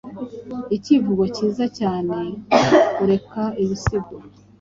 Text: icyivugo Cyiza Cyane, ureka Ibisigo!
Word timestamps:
icyivugo 0.75 1.23
Cyiza 1.35 1.65
Cyane, 1.77 2.17
ureka 3.03 3.43
Ibisigo! 3.63 4.13